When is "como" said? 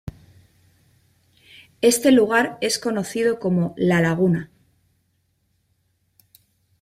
3.37-3.75